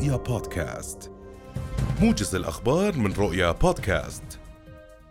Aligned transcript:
رؤيا 0.00 0.16
بودكاست. 0.16 1.10
موجز 2.00 2.34
الأخبار 2.34 2.96
من 2.96 3.12
رؤيا 3.12 3.52
بودكاست. 3.52 4.22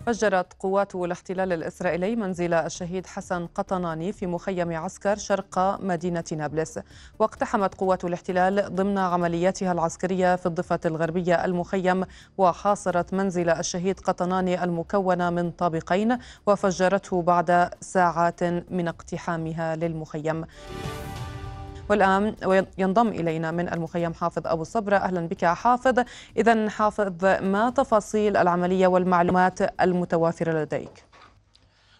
فجرت 0.06 0.54
قوات 0.60 0.96
الاحتلال 0.96 1.54
الإسرائيلي 1.54 2.15
منزل 2.15 2.54
الشهيد 2.54 3.08
حسن 3.08 3.46
قطناني 3.46 4.12
في 4.12 4.28
مخيم 4.28 4.78
عسكر 4.78 5.15
شرق 5.15 5.79
مدينة 5.81 6.24
نابلس. 6.31 6.79
واقتحمت 7.20 7.76
قوات 7.76 8.06
الاحتلال 8.06 8.76
ضمن 8.76 8.97
عملياتها 8.97 9.72
العسكرية 9.72 10.36
في 10.36 10.46
الضفة 10.46 10.79
الغربية 10.86 11.46
المخيم 11.46 12.06
وحاصرت 12.37 13.13
منزل 13.13 13.49
الشهيد 13.49 13.99
قطناني 13.99 14.63
المكون 14.63 15.33
من 15.33 15.51
طابقين 15.51 16.17
وفجرته 16.48 17.21
بعد 17.21 17.70
ساعات 17.81 18.44
من 18.44 18.88
اقتحامها 18.88 19.76
للمخيم. 19.76 20.45
والآن 21.90 22.35
ينضم 22.77 23.08
إلينا 23.08 23.52
من 23.52 23.73
المخيم 23.73 24.14
حافظ 24.14 24.41
أبو 24.45 24.64
صبرة. 24.64 24.98
أهلا 24.98 25.27
بك 25.27 25.45
حافظ. 25.45 26.00
إذا 26.38 26.70
حافظ 26.70 27.26
ما 27.26 27.70
تفاصيل 27.70 28.38
العملية 28.38 28.88
والمعلومات 28.88 29.81
المتوافرة 29.81 30.52
لديك؟ 30.52 31.04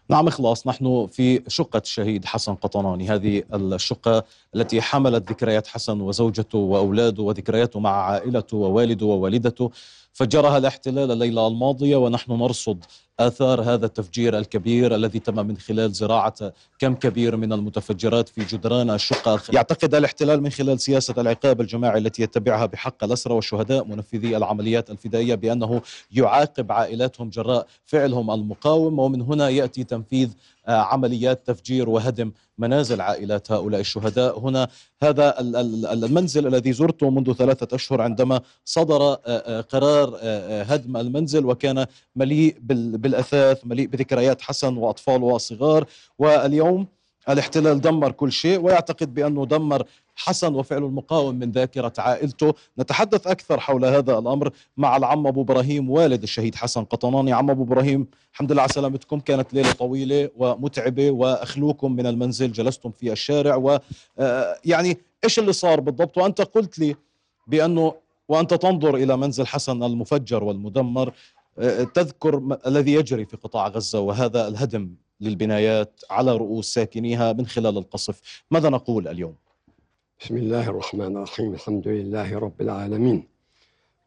نعم 0.10 0.28
إخلاص. 0.28 0.68
نحن 0.68 1.08
في 1.12 1.44
شقة 1.48 1.82
الشهيد 1.86 2.26
حسن 2.26 2.56
قطناني 2.56 3.10
هذه 3.10 3.44
الشقة 3.54 4.24
التي 4.56 4.82
حملت 4.82 5.30
ذكريات 5.32 5.68
حسن 5.68 6.02
وزوجته 6.02 6.58
وأولاده 6.58 7.24
وذكرياته 7.24 7.80
مع 7.80 7.90
عائلته 7.90 8.58
ووالده 8.58 9.06
ووالدته. 9.06 9.72
فجرها 10.20 10.58
الاحتلال 10.58 11.12
الليلة 11.12 11.48
الماضية 11.48 11.96
ونحن 11.96 12.32
نرصد 12.32 12.86
آثار 13.20 13.62
هذا 13.62 13.86
التفجير 13.86 14.38
الكبير 14.38 14.96
الذي 14.96 15.20
تم 15.20 15.48
من 15.48 15.58
خلال 15.58 15.92
زراعة 15.92 16.54
كم 16.80 16.96
كبير 16.96 17.38
من 17.38 17.54
المتفجرات 17.54 18.30
في 18.30 18.46
جدران 18.46 18.90
الشقة 18.90 19.42
يعتقد 19.54 19.96
الاحتلال 19.96 20.44
من 20.44 20.50
خلال 20.50 20.80
سياسة 20.80 21.14
العقاب 21.18 21.62
الجماعي 21.62 22.00
التي 22.00 22.24
يتبعها 22.24 22.66
بحق 22.66 23.04
الأسرى 23.04 23.34
والشهداء 23.34 23.86
منفذي 23.86 24.38
العمليات 24.38 24.90
الفدائية 24.90 25.36
بأنه 25.36 25.82
يعاقب 26.12 26.72
عائلاتهم 26.72 27.30
جراء 27.30 27.68
فعلهم 27.86 28.32
المقاوم 28.32 29.00
ومن 29.00 29.22
هنا 29.22 29.50
يأتي 29.50 29.84
تنفيذ 29.84 30.30
عمليات 30.76 31.48
تفجير 31.48 31.90
وهدم 31.90 32.32
منازل 32.58 33.02
عائلات 33.02 33.52
هؤلاء 33.52 33.82
الشهداء. 33.82 34.40
هنا 34.40 34.68
هذا 35.04 35.40
المنزل 35.94 36.48
الذي 36.48 36.74
زرته 36.74 37.10
منذ 37.10 37.34
ثلاثة 37.34 37.76
أشهر 37.76 38.02
عندما 38.02 38.42
صدر 38.66 39.02
آه، 39.02 39.20
آه، 39.26 39.62
قرار 39.62 40.18
آه، 40.22 40.64
هدم 40.64 40.98
المنزل 40.98 41.46
وكان 41.46 41.86
مليء 42.16 42.58
بالأثاث 42.62 43.62
مليء 43.66 43.88
بذكريات 43.88 44.42
حسن 44.42 44.78
وأطفال 44.78 45.24
وصغار. 45.24 45.86
واليوم 46.20 46.88
الاحتلال 47.30 47.82
دمر 47.82 48.12
كل 48.12 48.32
شيء 48.32 48.60
ويعتقد 48.60 49.14
بأنه 49.14 49.46
دمر 49.46 49.84
حسن 50.16 50.56
وفعل 50.56 50.84
المقاوم 50.84 51.36
من 51.36 51.52
ذاكرة 51.52 51.94
عائلته. 51.98 52.54
نتحدث 52.80 53.28
أكثر 53.28 53.60
حول 53.60 53.86
هذا 53.86 54.20
الأمر 54.20 54.52
مع 54.78 54.98
العم 54.98 55.28
أبو 55.28 55.42
إبراهيم 55.42 55.90
والد 55.90 56.24
الشهيد 56.24 56.56
حسن 56.56 56.84
قطناني. 56.84 57.34
عم 57.34 57.50
أبو 57.50 57.64
إبراهيم 57.64 58.08
الحمد 58.34 58.52
لله 58.52 58.62
على 58.62 58.72
سلامتكم. 58.72 59.20
كانت 59.20 59.54
ليلة 59.54 59.72
طويلة 59.72 60.30
ومتعبة 60.38 61.12
وأخلوكم 61.12 61.92
من 61.92 62.06
المنزل 62.06 62.52
جلستم 62.52 62.92
في 62.92 63.12
الشارع 63.12 63.56
ويعني 63.56 64.92
آه، 64.92 64.98
إيش 65.24 65.40
اللي 65.40 65.54
صار 65.54 65.80
بالضبط؟ 65.80 66.18
وأنت 66.18 66.42
قلت 66.42 66.80
لي 66.80 66.96
بأنه 67.48 67.94
وأنت 68.30 68.54
تنظر 68.54 68.96
إلى 68.96 69.18
منزل 69.18 69.48
حسن 69.48 69.84
المفجر 69.84 70.44
والمدمر 70.44 71.14
آه، 71.60 71.84
تذكر 71.84 72.58
الذي 72.68 72.94
يجري 72.94 73.26
في 73.26 73.38
قطاع 73.38 73.68
غزة 73.68 74.00
وهذا 74.00 74.48
الهدم 74.48 74.96
للبنايات 75.22 76.02
على 76.10 76.38
رؤوس 76.38 76.74
ساكنيها 76.74 77.34
من 77.34 77.48
خلال 77.48 77.78
القصف. 77.78 78.44
ماذا 78.52 78.70
نقول 78.70 79.08
اليوم؟ 79.08 79.36
بسم 80.22 80.38
الله 80.38 80.70
الرحمن 80.70 81.18
الرحيم. 81.18 81.54
الحمد 81.54 81.88
لله 81.88 82.40
رب 82.40 82.62
العالمين. 82.62 83.28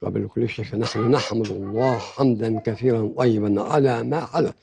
قبل 0.03 0.29
كل 0.29 0.49
شيء 0.49 0.65
فنحن 0.65 1.11
نحمد 1.11 1.51
الله 1.51 1.99
حمدا 1.99 2.61
كثيرا 2.61 3.13
طيبا 3.19 3.63
على 3.63 4.03
ما 4.03 4.27
حدث 4.27 4.55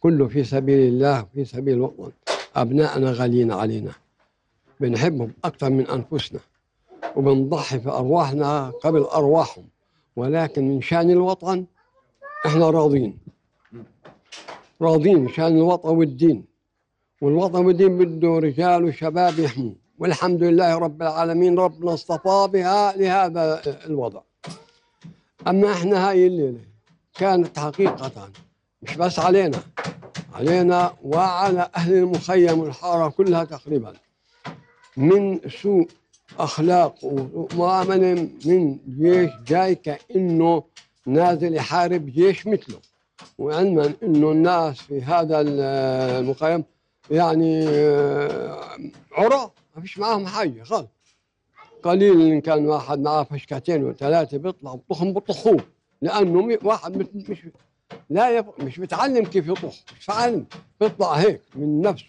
كله 0.00 0.28
في 0.28 0.44
سبيل 0.44 0.88
الله 0.88 1.26
في 1.34 1.44
سبيل 1.44 1.74
الوطن. 1.74 2.12
أبنائنا 2.56 3.12
غاليين 3.12 3.52
علينا. 3.52 3.92
بنحبهم 4.80 5.32
أكثر 5.44 5.70
من 5.70 5.86
أنفسنا. 5.86 6.40
وبنضحي 7.16 7.80
في 7.80 7.88
أرواحنا 7.88 8.70
قبل 8.70 9.00
أرواحهم. 9.00 9.68
ولكن 10.16 10.68
من 10.68 10.82
شأن 10.82 11.10
الوطن 11.10 11.64
إحنا 12.46 12.70
راضين. 12.70 13.18
راضين 14.82 15.18
من 15.18 15.28
شان 15.28 15.56
الوطن 15.56 15.88
والدين. 15.88 16.44
والوطن 17.20 17.66
والدين 17.66 17.98
بده 17.98 18.28
رجال 18.28 18.84
وشباب 18.84 19.38
يحموه 19.38 19.74
والحمد 19.98 20.42
لله 20.42 20.78
رب 20.78 21.02
العالمين 21.02 21.58
ربنا 21.58 21.94
اصطفى 21.94 22.48
بها 22.52 22.96
لهذا 22.96 23.62
الوضع. 23.86 24.20
أما 25.46 25.72
إحنا 25.72 26.08
هاي 26.08 26.26
الليلة 26.26 26.60
كانت 27.14 27.58
حقيقة. 27.58 28.30
مش 28.82 28.96
بس 28.96 29.18
علينا. 29.18 29.58
علينا 30.34 30.92
وعلى 31.02 31.70
أهل 31.76 31.94
المخيم 31.94 32.58
والحارة 32.58 33.08
كلها 33.08 33.44
تقريبا. 33.44 33.92
من 34.96 35.40
سوء 35.62 35.88
أخلاق 36.38 36.94
ومعاملة 37.02 38.28
من 38.44 38.78
جيش 38.88 39.30
جاي 39.46 39.74
كأنه 39.74 40.62
نازل 41.06 41.54
يحارب 41.54 42.06
جيش 42.06 42.46
مثله. 42.46 42.78
وعلما 43.38 43.92
انه 44.02 44.30
الناس 44.30 44.76
في 44.80 45.02
هذا 45.02 45.40
المخيم 45.40 46.64
يعني 47.10 47.66
عراة 49.12 49.52
ما 49.76 49.82
فيش 49.82 49.98
معاهم 49.98 50.26
حاجة 50.26 50.62
خالص 50.62 50.88
قليل 51.82 52.20
إن 52.20 52.40
كان 52.40 52.66
واحد 52.66 52.98
معاه 52.98 53.22
فشكتين 53.24 53.84
وثلاثة 53.84 54.38
بيطلع 54.38 54.74
بطخهم 54.74 55.12
بطخوه. 55.12 55.60
لأنه 56.02 56.58
واحد 56.62 56.96
مش 57.14 57.46
لا 58.10 58.30
يف... 58.30 58.46
مش 58.58 58.78
متعلم 58.78 59.24
كيف 59.24 59.48
يطخ 59.48 59.74
مش 59.98 60.04
فعلم 60.04 60.46
بيطلع 60.80 61.12
هيك 61.12 61.40
من 61.54 61.80
نفسه. 61.80 62.06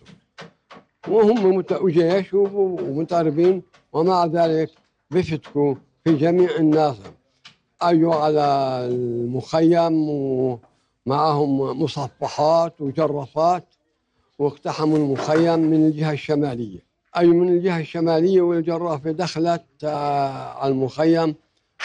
وهم 1.07 1.55
مت... 1.55 1.71
وجيش 1.71 2.33
ومتعربين 2.33 3.61
ومع 3.93 4.25
ذلك 4.25 4.69
بيفتكوا 5.11 5.75
في 6.03 6.15
جميع 6.15 6.49
الناس. 6.55 6.95
اجوا 7.81 8.15
على 8.15 8.41
المخيم 8.91 9.93
ومعهم 11.05 11.81
مصفحات 11.83 12.81
وجرافات 12.81 13.63
واقتحموا 14.39 14.97
المخيم 14.97 15.59
من 15.59 15.87
الجهة 15.87 16.11
الشمالية. 16.11 16.79
أي 17.17 17.27
من 17.27 17.49
الجهة 17.49 17.79
الشمالية 17.79 18.41
والجرافة 18.41 19.11
دخلت 19.11 19.63
آه، 19.83 20.53
على 20.59 20.71
المخيم 20.71 21.35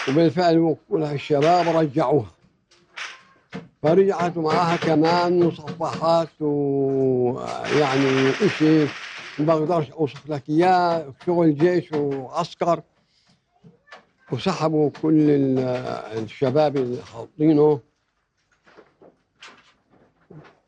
وبالفعل 0.08 0.76
الشباب 0.92 1.76
رجعوها 1.76 2.30
فرجعت 3.82 4.36
معها 4.38 4.76
كمان 4.76 5.42
مصفحات 5.44 6.28
ويعني 6.40 8.30
إشي 8.30 8.84
ما 9.38 9.54
بقدرش 9.54 9.90
أوصف 9.90 10.30
لك 10.30 10.42
إياه 10.48 11.12
شغل 11.26 11.54
جيش 11.54 11.92
وعسكر. 11.92 12.82
وسحبوا 14.32 14.90
كل 15.02 15.26
الشباب 16.18 16.76
اللي 16.76 17.02
حاطينه. 17.02 17.80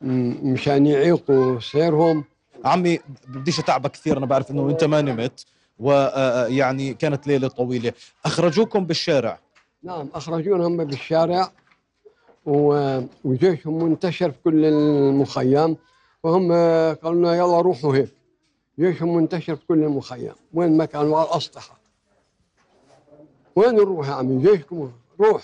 مشان 0.03 0.87
يعيقوا 0.87 1.61
سيرهم. 1.61 2.25
عمي 2.65 2.99
بديش 3.29 3.61
أتعبك 3.61 3.91
كثير 3.91 4.19
أنا 4.19 4.27
بعرف 4.27 4.51
إنه 4.51 4.71
أنت 4.71 4.85
ما 4.85 5.01
نمت 5.01 5.47
ويعني 5.79 6.91
آه، 6.91 6.95
كانت 6.95 7.27
ليلة 7.27 7.49
طويلة. 7.49 7.93
أخرجوكم 8.25 8.85
بالشارع. 8.85 9.39
نعم 9.83 10.09
اخرجونا 10.15 10.67
هم 10.67 10.85
بالشارع 10.85 11.51
وجيشهم 13.25 13.85
منتشر 13.85 14.31
في 14.31 14.39
كل 14.45 14.65
المخيم 14.65 15.77
وهم 16.23 16.53
قالوا 16.95 17.15
لنا 17.15 17.35
يلا 17.35 17.61
روحوا 17.61 17.95
هيك. 17.97 18.09
جيشهم 18.79 19.17
منتشر 19.17 19.57
في 19.57 19.67
كل 19.67 19.83
المخيم. 19.83 20.33
وين 20.55 20.77
ما 20.77 20.85
كانوا 20.85 21.19
على 21.19 21.29
الاسطحه 21.29 21.79
وين 23.57 23.75
نروح 23.75 24.09
يا 24.09 24.13
عمي؟ 24.13 24.43
جيشكم 24.43 24.93
روح. 25.21 25.43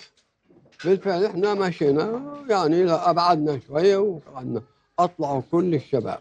بالفعل 0.85 1.25
إحنا 1.25 1.53
مشينا 1.53 2.21
يعني 2.49 2.91
أبعدنا 2.91 3.59
شوية 3.67 3.97
وقعدنا 3.97 4.61
أطلعوا 4.99 5.41
كل 5.51 5.75
الشباب 5.75 6.19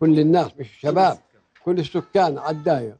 كل 0.00 0.20
الناس 0.20 0.46
مش 0.58 0.66
الشباب 0.70 1.18
كل 1.64 1.78
السكان 1.78 2.38
على 2.38 2.56
الداير 2.56 2.94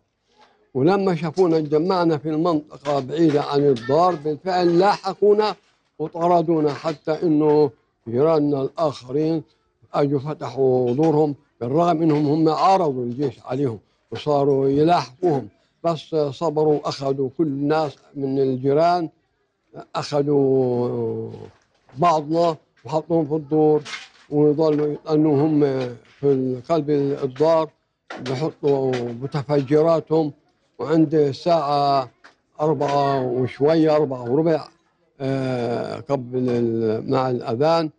ولما 0.75 1.15
شافونا 1.17 1.59
اتجمعنا 1.59 2.19
في 2.19 2.29
المنطقة 2.31 3.01
بعيدة 3.01 3.43
عن 3.43 3.61
الدار 3.61 4.15
بالفعل 4.15 4.79
لاحقونا 4.79 5.57
وطردونا 5.99 6.73
حتى 6.75 7.23
إنه 7.23 7.71
جيراننا 8.09 8.63
الآخرين 8.63 9.43
أجوا 9.95 10.19
فتحوا 10.21 10.93
دورهم 10.95 11.35
بالرغم 11.61 12.03
إنهم 12.03 12.27
هم 12.27 12.49
عارضوا 12.49 13.05
الجيش 13.05 13.35
عليهم 13.45 13.79
وصاروا 14.11 14.69
يلاحقوهم. 14.69 15.49
بس 15.85 16.17
صبروا 16.31 16.75
وأخذوا 16.75 17.29
كل 17.39 17.47
الناس 17.47 17.97
من 18.15 18.39
الجيران 18.39 19.09
أخذوا 19.95 21.31
بعضنا 21.99 22.57
وحطوهم 22.85 23.27
في 23.27 23.35
الدور 23.35 23.83
ويظلوا 24.31 24.93
يطنوا 24.93 25.43
هم 25.47 25.61
في 26.21 26.61
قلب 26.69 26.91
الدار 27.25 27.71
بحطوا 28.21 28.93
متفجراتهم 28.95 30.33
وعند 30.79 31.15
الساعة 31.15 32.11
أربعة 32.61 33.23
وشوية 33.23 33.97
أربعة 33.97 34.31
وربع 34.31 34.69
آه، 35.21 36.01
قبل 36.01 36.45
مع 37.09 37.31
الأذان 37.31 37.91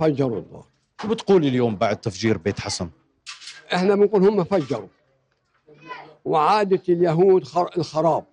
فجروا 0.00 0.36
الظهر 0.38 0.64
شو 1.02 1.08
بتقول 1.08 1.46
اليوم 1.46 1.76
بعد 1.76 1.96
تفجير 1.96 2.38
بيت 2.38 2.60
حسن؟ 2.60 2.88
إحنا 3.74 3.94
بنقول 3.94 4.28
هم 4.28 4.44
فجروا. 4.44 4.88
وعادة 6.24 6.82
اليهود 6.88 7.44
خر- 7.44 7.70
الخراب. 7.78 8.24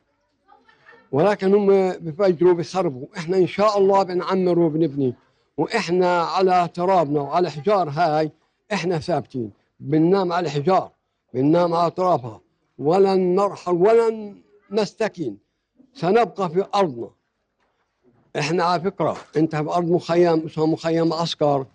ولكن 1.13 1.53
هم 1.53 1.89
بفجروا 1.91 2.53
بخربوا 2.53 3.07
إحنا 3.17 3.37
إن 3.37 3.47
شاء 3.47 3.77
الله 3.77 4.03
بنعمر 4.03 4.59
وبنبني 4.59 5.13
وإحنا 5.57 6.21
على 6.21 6.69
ترابنا 6.73 7.21
وعلى 7.21 7.51
حجار 7.51 7.89
هاي 7.89 8.31
إحنا 8.73 8.99
ثابتين. 8.99 9.51
بننام 9.79 10.33
على 10.33 10.45
الحجار 10.45 10.91
بننام 11.33 11.73
على 11.73 11.91
ترابها. 11.91 12.41
ولن 12.77 13.35
نرحل 13.35 13.71
ولن 13.71 14.41
نستكين. 14.71 15.37
سنبقى 15.93 16.49
في 16.49 16.65
أرضنا. 16.75 17.09
إحنا 18.39 18.63
على 18.63 18.81
فكرة 18.81 19.17
أنت 19.37 19.55
في 19.55 19.69
أرض 19.69 19.91
مخيم 19.91 20.45
اسمها 20.45 20.65
مخيم 20.65 21.13
عسكر 21.13 21.65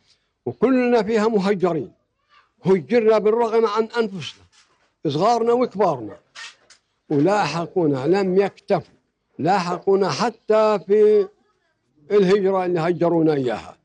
وكلنا 0.46 1.02
فيها 1.02 1.28
مهجرين. 1.28 1.92
هجرنا 2.64 3.18
بالرغم 3.18 3.66
عن 3.66 3.88
أنفسنا 3.98 4.44
صغارنا 5.08 5.52
وكبارنا. 5.52 6.16
ولاحقونا 7.10 8.06
لم 8.06 8.36
يكتفوا. 8.36 8.97
لاحقونا 9.38 10.08
حتى 10.10 10.78
في 10.86 11.28
الهجرة 12.10 12.64
اللي 12.64 12.80
هجرونا 12.80 13.34
إياها. 13.34 13.76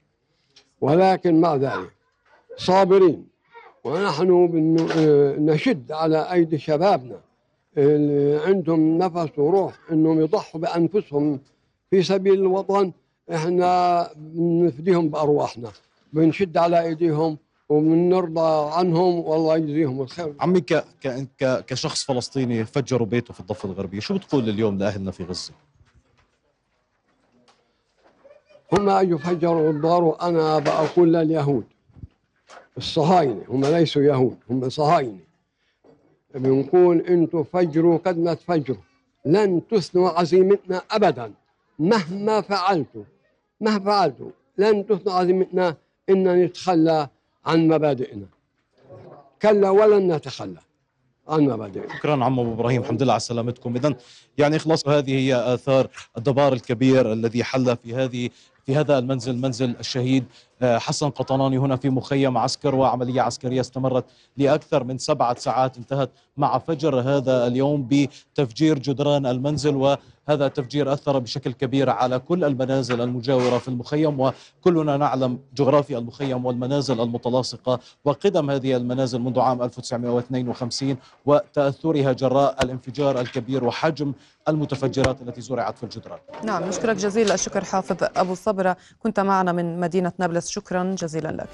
ولكن 0.81 1.41
مع 1.41 1.55
ذلك 1.55 1.91
صابرين. 2.57 3.27
ونحن 3.83 4.29
نشد 5.39 5.91
على 5.91 6.31
أيدي 6.33 6.57
شبابنا. 6.57 7.19
اللي 7.77 8.41
عندهم 8.45 8.97
نفس 8.97 9.29
وروح 9.37 9.73
إنهم 9.91 10.21
يضحوا 10.21 10.61
بأنفسهم 10.61 11.39
في 11.89 12.03
سبيل 12.03 12.33
الوطن. 12.33 12.91
إحنا 13.33 14.09
بنفديهم 14.15 15.09
بأرواحنا. 15.09 15.71
بنشد 16.13 16.57
على 16.57 16.81
أيديهم 16.81 17.37
وبنرضى 17.73 18.71
عنهم 18.73 19.19
والله 19.19 19.57
يجزيهم 19.57 20.01
الخير. 20.01 20.33
عمي 20.39 20.61
ك... 20.61 20.73
ك... 21.03 21.27
ك... 21.39 21.65
كشخص 21.65 22.03
فلسطيني 22.03 22.65
فجروا 22.65 23.07
بيته 23.07 23.33
في 23.33 23.39
الضفة 23.39 23.69
الغربية 23.69 23.99
شو 23.99 24.13
بتقول 24.13 24.49
اليوم 24.49 24.77
لأهلنا 24.77 25.11
في 25.11 25.23
غزة؟ 25.23 25.53
هم 28.73 28.89
اجوا 28.89 29.17
فجروا 29.17 29.71
الدار 29.71 30.03
وأنا 30.03 30.59
بقول 30.59 31.13
لليهود 31.13 31.63
الصهاينة 32.77 33.43
هم 33.49 33.65
ليسوا 33.65 34.01
يهود 34.01 34.37
هم 34.49 34.69
صهاينة. 34.69 35.19
بنقول 36.35 37.01
أنتم 37.01 37.43
فجروا 37.43 37.97
قد 37.97 38.17
ما 38.17 38.33
تفجروا. 38.33 38.81
لن 39.25 39.61
تثنوا 39.71 40.09
عزيمتنا 40.09 40.81
ابدا 40.91 41.33
مهما 41.79 42.41
فعلتوا 42.41 43.03
مهما 43.61 43.79
فعلتوا 43.85 44.29
لن 44.57 44.85
تثنوا 44.85 45.13
عزيمتنا 45.15 45.75
ان 46.09 46.43
نتخلى 46.43 47.07
عن 47.45 47.67
مبادئنا. 47.67 48.25
كلا 49.41 49.69
ولن 49.69 50.11
نتخلى 50.11 50.59
عن 51.27 51.41
مبادئنا. 51.43 51.97
شكرا 51.97 52.23
عم 52.25 52.39
أبو 52.39 52.53
إبراهيم 52.53 52.81
الحمد 52.81 53.03
لله 53.03 53.13
على 53.13 53.19
سلامتكم. 53.19 53.75
اذا 53.75 53.95
يعني 54.37 54.59
خلاص 54.59 54.87
هذه 54.87 55.15
هي 55.15 55.35
آثار 55.35 55.87
الدبار 56.17 56.53
الكبير 56.53 57.13
الذي 57.13 57.43
حل 57.43 57.77
في 57.77 57.95
هذه 57.95 58.29
في 58.65 58.75
هذا 58.75 58.97
المنزل 58.99 59.37
منزل 59.37 59.75
الشهيد 59.79 60.25
آه، 60.61 60.77
حسن 60.77 61.09
قطناني 61.09 61.57
هنا 61.57 61.75
في 61.75 61.89
مخيم 61.89 62.37
عسكر 62.37 62.75
وعملية 62.75 63.21
عسكرية 63.21 63.61
استمرت 63.61 64.05
لأكثر 64.37 64.83
من 64.83 64.97
سبعة 64.97 65.39
ساعات. 65.39 65.77
انتهت 65.77 66.11
مع 66.37 66.57
فجر 66.57 66.99
هذا 66.99 67.47
اليوم 67.47 67.87
بتفجير 67.91 68.79
جدران 68.79 69.25
المنزل 69.25 69.75
وهذا 70.27 70.45
التفجير 70.45 70.93
أثر 70.93 71.19
بشكل 71.19 71.51
كبير 71.51 71.89
على 71.89 72.19
كل 72.19 72.43
المنازل 72.43 73.01
المجاورة 73.01 73.57
في 73.57 73.67
المخيم 73.67 74.19
وكلنا 74.19 74.97
نعلم 74.97 75.39
جغرافيا 75.55 75.97
المخيم 75.97 76.45
والمنازل 76.45 77.01
المتلاصقة 77.01 77.79
وقدم 78.05 78.51
هذه 78.51 78.75
المنازل 78.75 79.19
منذ 79.19 79.39
عام 79.39 79.61
1952 79.61 80.97
وتأثرها 81.25 82.13
جراء 82.13 82.63
الانفجار 82.63 83.19
الكبير 83.19 83.63
وحجم 83.63 84.13
المتفجرات 84.47 85.21
التي 85.21 85.41
زرعت 85.41 85.77
في 85.77 85.83
الجدران. 85.83 86.19
نعم 86.43 86.63
نشكرك 86.63 86.95
جزيل 86.95 87.31
الشكر 87.31 87.63
حافظ 87.63 87.97
أبو 88.15 88.33
الصبرة 88.33 88.77
كنت 88.99 89.19
معنا 89.19 89.51
من 89.51 89.79
مدينة 89.79 90.11
نابلس. 90.19 90.49
شكرا 90.49 90.95
جزيلا 90.99 91.31
لك. 91.31 91.49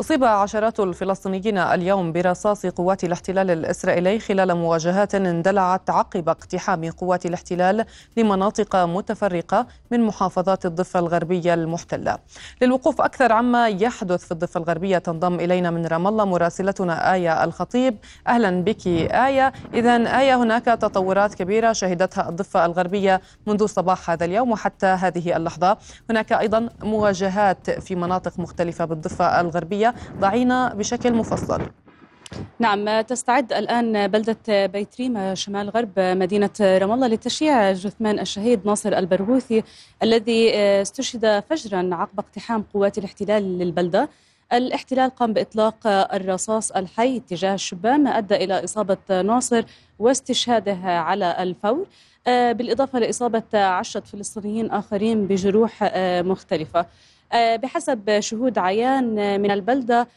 أصيب 0.00 0.24
عشرات 0.24 0.80
الفلسطينيين 0.80 1.58
اليوم 1.58 2.12
برصاص 2.12 2.66
قوات 2.66 3.04
الاحتلال 3.04 3.50
الإسرائيلي 3.50 4.18
خلال 4.18 4.54
مواجهات 4.54 5.14
اندلعت 5.14 5.90
عقب 5.90 6.28
اقتحام 6.28 6.90
قوات 6.90 7.26
الاحتلال 7.26 7.84
لمناطق 8.16 8.76
متفرقة 8.76 9.66
من 9.90 10.00
محافظات 10.00 10.66
الضفة 10.66 11.00
الغربية 11.00 11.54
المحتلة. 11.54 12.18
للوقوف 12.62 13.00
أكثر 13.00 13.32
عما 13.32 13.68
يحدث 13.68 14.24
في 14.24 14.32
الضفة 14.32 14.58
الغربية 14.58 14.98
تنضم 14.98 15.34
إلينا 15.34 15.70
من 15.70 15.86
رام 15.86 16.06
الله 16.06 16.24
مراسلتنا 16.24 17.14
آية 17.14 17.44
الخطيب. 17.44 17.96
أهلا 18.26 18.62
بك 18.62 18.86
آية. 18.86 19.52
إذا 19.74 20.20
آية 20.20 20.34
هناك 20.42 20.64
تطورات 20.64 21.34
كبيرة 21.34 21.72
شهدتها 21.72 22.28
الضفة 22.28 22.66
الغربية 22.66 23.20
منذ 23.46 23.66
صباح 23.66 24.10
هذا 24.10 24.24
اليوم 24.24 24.50
وحتى 24.50 24.86
هذه 24.86 25.36
اللحظة. 25.36 25.76
هناك 26.10 26.32
أيضا 26.32 26.68
مواجهات 26.82 27.70
في 27.70 27.94
مناطق 27.94 28.38
مختلفة 28.38 28.84
بالضفة 28.84 29.40
الغربية. 29.40 29.83
ضعينا 30.20 30.74
بشكل 30.74 31.12
مفصل. 31.12 31.62
نعم 32.58 33.00
تستعد 33.00 33.52
الآن 33.52 34.08
بلدة 34.08 34.66
بيت 34.66 34.96
ريما 35.00 35.34
شمال 35.34 35.70
غرب 35.70 35.92
مدينة 35.96 36.50
رام 36.60 36.92
الله 36.92 37.06
لتشييع 37.06 37.72
جثمان 37.72 38.18
الشهيد 38.18 38.66
ناصر 38.66 38.98
البرغوثي 38.98 39.62
الذي 40.02 40.54
استشهد 40.56 41.44
فجرا 41.50 41.88
عقب 41.92 42.18
اقتحام 42.18 42.64
قوات 42.74 42.98
الاحتلال 42.98 43.58
للبلدة. 43.58 44.08
الاحتلال 44.52 45.10
قام 45.10 45.32
بإطلاق 45.32 45.76
الرصاص 45.86 46.72
الحي 46.72 47.20
تجاه 47.20 47.54
الشبان 47.54 48.02
ما 48.02 48.18
أدى 48.18 48.34
إلى 48.34 48.64
إصابة 48.64 49.22
ناصر 49.22 49.64
واستشهاده 49.98 50.78
على 50.84 51.42
الفور. 51.42 51.86
بالإضافة 52.26 52.98
لإصابة 52.98 53.42
عشرة 53.54 54.00
فلسطينيين 54.00 54.70
آخرين 54.70 55.26
بجروح 55.26 55.90
مختلفة. 56.20 56.86
بحسب 57.34 58.20
شهود 58.20 58.58
عيان 58.58 59.40
من 59.40 59.50
البلدة 59.50 60.08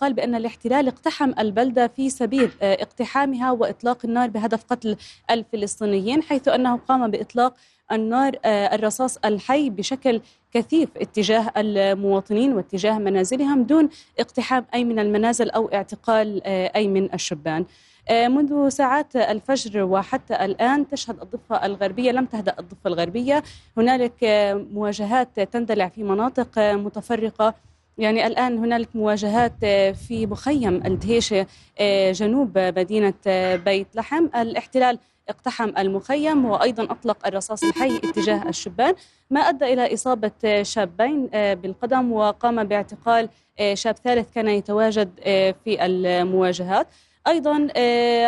قال 0.00 0.12
بأن 0.12 0.34
الاحتلال 0.34 0.88
اقتحم 0.88 1.32
البلدة 1.38 1.86
في 1.86 2.10
سبيل 2.10 2.50
اقتحامها 2.62 3.50
وإطلاق 3.52 3.98
النار 4.04 4.28
بهدف 4.30 4.64
قتل 4.64 4.96
الفلسطينيين 5.30 6.22
حيث 6.22 6.48
أنه 6.48 6.76
قام 6.76 7.10
بإطلاق 7.10 7.54
النار 7.92 8.32
الرصاص 8.46 9.18
الحي 9.24 9.70
بشكل 9.70 10.20
كثيف 10.52 10.88
اتجاه 10.96 11.52
المواطنين 11.56 12.52
واتجاه 12.52 12.98
منازلهم 12.98 13.62
دون 13.62 13.88
اقتحام 14.18 14.64
أي 14.74 14.84
من 14.84 14.98
المنازل 14.98 15.50
أو 15.50 15.66
اعتقال 15.68 16.42
أي 16.46 16.88
من 16.88 17.14
الشبان. 17.14 17.64
منذ 18.10 18.68
ساعات 18.68 19.16
الفجر 19.16 19.82
وحتى 19.82 20.44
الآن 20.44 20.88
تشهد 20.88 21.20
الضفة 21.22 21.66
الغربية 21.66 22.10
لم 22.10 22.24
تهدأ 22.24 22.54
الضفة 22.58 22.86
الغربية. 22.86 23.42
هنالك 23.76 24.14
مواجهات 24.72 25.40
تندلع 25.40 25.88
في 25.88 26.02
مناطق 26.02 26.58
متفرقة. 26.58 27.54
يعني 27.98 28.26
الآن 28.26 28.58
هنالك 28.58 28.88
مواجهات 28.94 29.64
في 30.08 30.26
مخيم 30.26 30.82
الدهيشة 30.86 31.46
جنوب 32.10 32.58
مدينة 32.58 33.14
بيت 33.56 33.86
لحم. 33.94 34.24
الاحتلال 34.36 34.98
اقتحم 35.28 35.72
المخيم 35.78 36.44
وأيضا 36.44 36.84
أطلق 36.84 37.26
الرصاص 37.26 37.64
الحي 37.64 37.96
اتجاه 37.96 38.48
الشبان. 38.48 38.94
ما 39.30 39.40
أدى 39.40 39.72
إلى 39.72 39.94
إصابة 39.94 40.62
شابين 40.62 41.26
بالقدم 41.32 42.12
وقام 42.12 42.64
باعتقال 42.64 43.28
شاب 43.74 43.96
ثالث 43.96 44.34
كان 44.34 44.48
يتواجد 44.48 45.10
في 45.64 45.86
المواجهات. 45.86 46.86
أيضا 47.26 47.68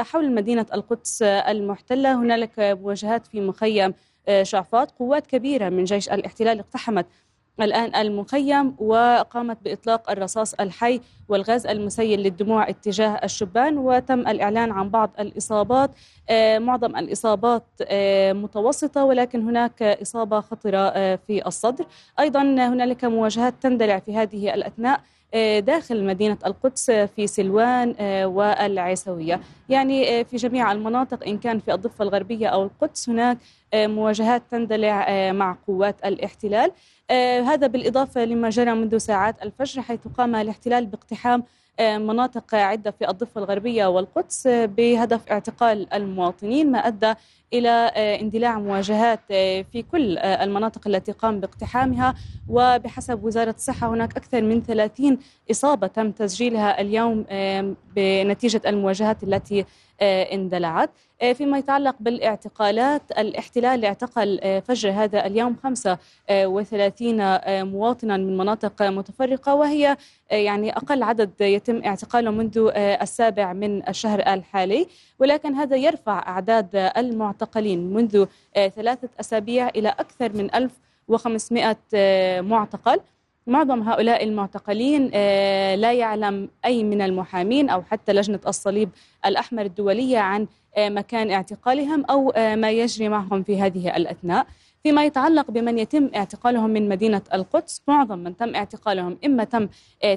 حول 0.03 0.35
مدينة 0.35 0.67
القدس 0.75 1.23
المحتلة. 1.23 2.15
هنالك 2.21 2.53
مواجهات 2.59 3.27
في 3.27 3.41
مخيم 3.41 3.95
شعفاط. 4.43 4.91
قوات 4.91 5.27
كبيرة 5.27 5.69
من 5.69 5.85
جيش 5.85 6.09
الاحتلال 6.09 6.59
اقتحمت 6.59 7.07
الآن 7.61 7.95
المخيم 7.95 8.75
وقامت 8.79 9.59
بإطلاق 9.65 10.11
الرصاص 10.11 10.55
الحي 10.55 11.01
والغاز 11.29 11.67
المسيل 11.67 12.21
للدموع 12.21 12.69
اتجاه 12.69 13.21
الشبان. 13.25 13.79
وتم 13.79 14.21
الإعلان 14.21 14.71
عن 14.73 14.89
بعض 14.89 15.11
الإصابات. 15.21 15.91
معظم 16.57 16.97
الإصابات 16.97 17.65
متوسطة 18.31 19.05
ولكن 19.05 19.49
هناك 19.49 19.83
إصابة 19.83 20.41
خطرة 20.41 21.17
في 21.17 21.47
الصدر. 21.47 21.87
أيضا 22.21 22.43
هنالك 22.43 23.05
مواجهات 23.05 23.55
تندلع 23.61 23.99
في 23.99 24.17
هذه 24.17 24.55
الأثناء. 24.55 25.01
داخل 25.59 26.05
مدينة 26.05 26.39
القدس 26.47 26.91
في 26.91 27.27
سلوان 27.27 27.95
والعيسوية. 28.25 29.41
يعني 29.69 30.25
في 30.25 30.37
جميع 30.37 30.73
المناطق 30.73 31.27
إن 31.27 31.39
كان 31.39 31.59
في 31.59 31.75
الضفة 31.75 32.03
الغربية 32.03 32.47
أو 32.49 32.63
القدس 32.63 33.09
هناك 33.09 33.39
مواجهات 33.75 34.43
تندلع 34.51 35.33
مع 35.33 35.57
قوات 35.67 35.97
الاحتلال. 36.05 36.71
هذا 37.47 37.67
بالإضافة 37.67 38.25
لما 38.25 38.51
جرى 38.51 38.75
منذ 38.75 38.99
ساعات 38.99 39.43
الفجر 39.43 39.83
حيث 39.83 40.01
قام 40.19 40.35
الاحتلال 40.35 40.87
باقتحام 40.87 41.45
مناطق 41.81 42.55
عدة 42.55 42.91
في 42.91 43.09
الضفة 43.11 43.39
الغربية 43.41 43.87
والقدس 43.87 44.47
بهدف 44.49 45.29
اعتقال 45.31 45.95
المواطنين 45.95 46.71
ما 46.73 46.79
أدى 46.79 47.15
إلى 47.53 47.69
اندلاع 48.21 48.59
مواجهات 48.59 49.21
في 49.73 49.85
كل 49.93 50.19
المناطق 50.19 50.89
التي 50.89 51.13
قام 51.13 51.41
باقتحامها. 51.41 52.15
وبحسب 52.49 53.25
وزارة 53.25 53.55
الصحة 53.59 53.89
هناك 53.89 54.17
أكثر 54.17 54.43
من 54.43 54.63
30 54.63 55.19
إصابة 55.51 55.87
تم 55.87 56.11
تسجيلها 56.11 56.81
اليوم 56.81 57.25
بنتيجة 57.97 58.61
المواجهات 58.67 59.23
التي 59.23 59.65
اندلعت. 60.03 60.91
فيما 61.35 61.59
يتعلق 61.59 61.97
بالاعتقالات 62.01 63.03
الاحتلال 63.19 63.85
اعتقل 63.85 64.61
فجر 64.67 64.91
هذا 64.91 65.27
اليوم 65.27 65.57
35 65.63 67.63
مواطنا 67.63 68.17
من 68.17 68.37
مناطق 68.37 68.83
متفرقة 68.83 69.55
وهي 69.55 69.97
يعني 70.31 70.77
أقل 70.77 71.03
عدد 71.03 71.31
يتم 71.41 71.85
اعتقاله 71.85 72.31
منذ 72.31 72.71
السابع 72.77 73.53
من 73.53 73.89
الشهر 73.89 74.21
الحالي. 74.21 74.87
ولكن 75.19 75.55
هذا 75.55 75.77
يرفع 75.77 76.29
أعداد 76.29 76.69
المعتقلين 76.75 77.93
منذ 77.93 78.27
ثلاثة 78.55 79.09
أسابيع 79.21 79.69
إلى 79.69 79.89
أكثر 79.89 80.33
من 80.33 80.55
1500 80.55 81.77
معتقل. 82.41 83.01
معظم 83.47 83.83
هؤلاء 83.83 84.25
المعتقلين 84.25 85.07
لا 85.81 85.93
يعلم 85.93 86.49
أي 86.65 86.85
من 86.85 87.03
المحامين 87.03 87.71
أو 87.71 87.83
حتى 87.83 88.13
لجنة 88.13 88.41
الصليب 88.47 88.91
الأحمر 89.27 89.63
الدولية 89.63 90.19
عن 90.19 90.47
مكان 90.79 91.31
اعتقالهم 91.31 92.05
أو 92.05 92.33
ما 92.37 92.71
يجري 92.71 93.09
معهم 93.09 93.43
في 93.43 93.61
هذه 93.61 93.97
الأثناء. 93.97 94.47
فيما 94.83 95.05
يتعلق 95.05 95.51
بمن 95.51 95.79
يتم 95.79 96.11
اعتقالهم 96.17 96.71
من 96.71 96.89
مدينة 96.89 97.23
القدس 97.35 97.83
معظم 97.89 98.19
من 98.19 98.37
تم 98.37 98.55
اعتقالهم 98.55 99.19
إما 99.27 99.45
تم 99.45 99.69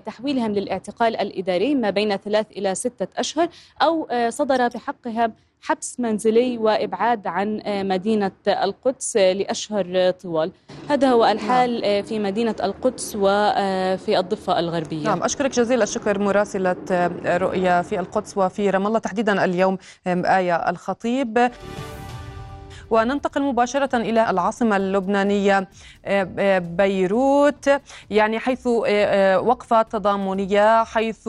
تحويلهم 0.06 0.52
للاعتقال 0.54 1.16
الإداري 1.16 1.76
ما 1.76 1.90
بين 1.90 2.18
ثلاث 2.18 2.46
إلى 2.52 2.76
ستة 2.76 3.08
أشهر 3.18 3.48
أو 3.82 4.08
صدر 4.30 4.68
بحقهم 4.68 5.34
حبس 5.62 6.00
منزلي 6.00 6.58
وإبعاد 6.58 7.28
عن 7.28 7.62
مدينة 7.66 8.32
القدس 8.48 9.18
لأشهر 9.18 10.12
طوال. 10.12 10.52
هذا 10.90 11.10
هو 11.10 11.26
الحال 11.26 11.82
نعم. 11.82 12.04
في 12.04 12.20
مدينة 12.20 12.56
القدس 12.64 13.16
وفي 13.16 14.20
الضفة 14.20 14.60
الغربية. 14.60 15.04
نعم 15.04 15.24
أشكرك 15.24 15.52
جزيل 15.52 15.82
الشكر 15.82 16.20
مراسلة 16.20 16.76
رؤيا 17.26 17.82
في 17.82 18.00
القدس 18.00 18.38
وفي 18.38 18.70
رام 18.70 18.88
الله 18.88 19.00
تحديدا 19.00 19.46
اليوم 19.46 19.78
آية 20.08 20.56
الخطيب. 20.56 21.52
وننتقل 22.89 23.41
مباشرة 23.41 23.98
إلى 23.98 24.29
العاصمة 24.29 24.77
اللبنانية 24.77 25.67
آه، 26.06 26.29
آه، 26.39 26.60
بيروت. 26.60 27.70
يعني 28.10 28.39
حيث 28.39 28.67
آه، 28.88 29.39
وقفة 29.39 29.82
تضامنية 29.82 30.84
حيث 30.84 31.27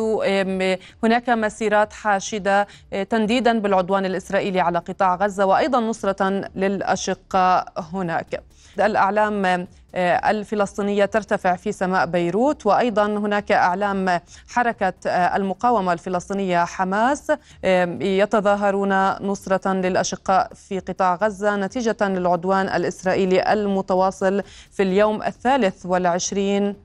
هناك 1.04 1.30
مسيرات 1.30 1.92
حاشدة 1.92 2.66
تنديدا 3.10 3.58
بالعدوان 3.58 4.04
الإسرائيلي 4.06 4.60
على 4.60 4.78
قطاع 4.78 5.14
غزة 5.14 5.46
وأيضا 5.46 5.80
نصرة 5.80 6.50
للأشقاء 6.54 7.72
هناك. 7.92 8.42
الأعلام 8.80 9.66
آه، 9.94 10.30
الفلسطينية 10.30 11.04
ترتفع 11.04 11.56
في 11.56 11.72
سماء 11.72 12.06
بيروت 12.06 12.66
وأيضا 12.66 13.06
هناك 13.06 13.52
أعلام 13.52 14.20
حركة 14.48 14.92
آه، 15.06 15.36
المقاومة 15.36 15.92
الفلسطينية 15.92 16.64
حماس 16.64 17.32
آه، 17.64 17.98
يتظاهرون 18.00 19.08
نصرة 19.10 19.72
للأشقاء 19.72 20.54
في 20.54 20.78
قطاع 20.78 21.14
غزة 21.14 21.56
نتيجة 21.56 21.96
للعدوان 22.00 22.68
الإسرائيلي 22.68 23.52
المتواصل 23.52 24.42
في 24.70 24.82
اليوم 24.82 25.22
الثالث 25.22 25.86
والعشرين 25.86 26.76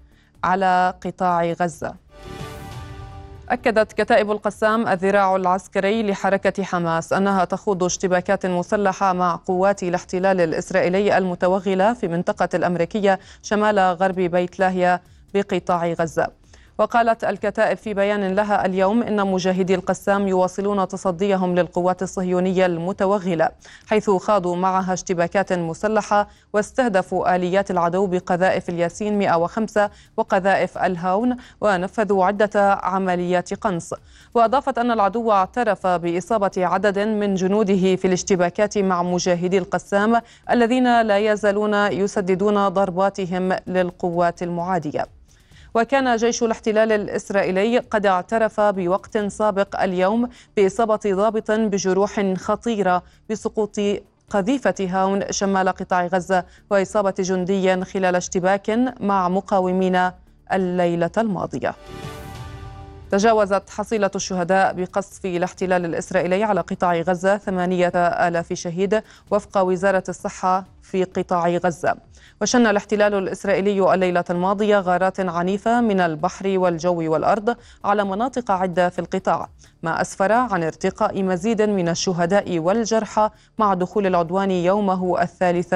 على 0.43 0.93
قطاع 1.05 1.43
غزة. 1.45 1.95
أكدت 3.49 3.93
كتائب 3.93 4.31
القسام 4.31 4.87
الذراع 4.87 5.35
العسكري 5.35 6.03
لحركة 6.03 6.63
حماس 6.63 7.13
أنها 7.13 7.45
تخوض 7.45 7.83
اشتباكات 7.83 8.45
مسلحة 8.45 9.13
مع 9.13 9.35
قوات 9.35 9.83
الاحتلال 9.83 10.41
الإسرائيلي 10.41 11.17
المتوغلة 11.17 11.93
في 11.93 12.07
منطقة 12.07 12.49
الأمريكية 12.53 13.19
شمال 13.41 13.79
غرب 13.79 14.15
بيت 14.15 14.59
لاهيا 14.59 14.99
بقطاع 15.33 15.87
غزة. 15.87 16.42
وقالت 16.77 17.23
الكتائب 17.23 17.77
في 17.77 17.93
بيان 17.93 18.35
لها 18.35 18.65
اليوم 18.65 19.03
إن 19.03 19.27
مجاهدي 19.27 19.75
القسام 19.75 20.27
يواصلون 20.27 20.87
تصديهم 20.87 21.55
للقوات 21.55 22.03
الصهيونية 22.03 22.65
المتوغلة 22.65 23.49
حيث 23.87 24.09
خاضوا 24.09 24.55
معها 24.55 24.93
اشتباكات 24.93 25.53
مسلحة 25.53 26.27
واستهدفوا 26.53 27.35
آليات 27.35 27.71
العدو 27.71 28.07
بقذائف 28.07 28.69
الياسين 28.69 29.19
105 29.19 29.89
وقذائف 30.17 30.77
الهاون 30.77 31.37
ونفذوا 31.61 32.25
عدة 32.25 32.73
عمليات 32.73 33.53
قنص. 33.53 33.93
وأضافت 34.33 34.77
أن 34.77 34.91
العدو 34.91 35.31
اعترف 35.31 35.87
بإصابة 35.87 36.51
عدد 36.57 36.99
من 36.99 37.35
جنوده 37.35 37.95
في 37.95 38.05
الاشتباكات 38.05 38.77
مع 38.77 39.03
مجاهدي 39.03 39.57
القسام 39.57 40.21
الذين 40.51 41.01
لا 41.01 41.17
يزالون 41.17 41.73
يسددون 41.73 42.67
ضرباتهم 42.67 43.55
للقوات 43.67 44.43
المعادية. 44.43 45.22
وكان 45.75 46.15
جيش 46.15 46.43
الاحتلال 46.43 46.91
الإسرائيلي 46.91 47.77
قد 47.77 48.05
اعترف 48.05 48.61
بوقت 48.61 49.17
سابق 49.17 49.81
اليوم 49.81 50.29
بإصابة 50.57 50.99
ضابط 51.07 51.51
بجروح 51.51 52.33
خطيرة 52.35 53.03
بسقوط 53.29 53.79
قذيفة 54.29 54.75
هاون 54.79 55.31
شمال 55.31 55.69
قطاع 55.69 56.05
غزة 56.05 56.45
وإصابة 56.71 57.13
جندي 57.19 57.83
خلال 57.85 58.15
اشتباك 58.15 58.69
مع 58.99 59.29
مقاومين 59.29 60.11
الليلة 60.53 61.11
الماضية. 61.17 61.75
تجاوزت 63.13 63.69
حصيلة 63.69 64.11
الشهداء 64.15 64.73
بقصف 64.73 65.25
الاحتلال 65.25 65.85
الإسرائيلي 65.85 66.43
على 66.43 66.61
قطاع 66.61 67.01
غزة 67.01 67.37
ثمانية 67.37 67.91
آلاف 67.97 68.53
شهيد 68.53 69.03
وفق 69.31 69.61
وزارة 69.61 70.03
الصحة 70.09 70.65
في 70.81 71.03
قطاع 71.03 71.49
غزة. 71.49 71.95
وشن 72.41 72.67
الاحتلال 72.67 73.13
الإسرائيلي 73.13 73.93
الليلة 73.93 74.23
الماضية 74.29 74.79
غارات 74.79 75.19
عنيفة 75.19 75.81
من 75.81 75.99
البحر 75.99 76.57
والجو 76.57 77.11
والأرض 77.11 77.55
على 77.85 78.03
مناطق 78.03 78.51
عدة 78.51 78.89
في 78.89 78.99
القطاع 78.99 79.49
ما 79.83 80.01
أسفر 80.01 80.31
عن 80.31 80.63
ارتقاء 80.63 81.23
مزيد 81.23 81.61
من 81.61 81.89
الشهداء 81.89 82.59
والجرحى 82.59 83.29
مع 83.57 83.73
دخول 83.73 84.07
العدوان 84.07 84.51
يومه 84.51 85.21
الثالث 85.21 85.73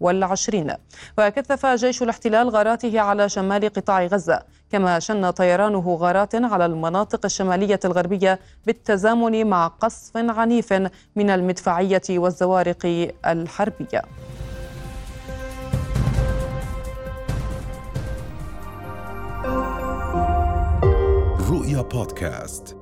والعشرين. 0.00 0.72
وكثف 1.18 1.66
جيش 1.66 2.02
الاحتلال 2.02 2.48
غاراته 2.48 3.00
على 3.00 3.28
شمال 3.28 3.72
قطاع 3.72 4.06
غزة 4.06 4.42
كما 4.70 4.98
شن 4.98 5.30
طيرانه 5.30 5.96
غارات 6.00 6.34
على 6.34 6.66
المناطق 6.66 7.24
الشمالية 7.24 7.80
الغربية 7.84 8.38
بالتزامن 8.66 9.46
مع 9.46 9.66
قصف 9.66 10.16
عنيف 10.16 10.72
من 11.16 11.30
المدفعية 11.30 12.02
والزوارق 12.10 13.10
الحربية. 13.26 14.02
رؤيا 21.50 21.82
بودكاست. 21.82 22.77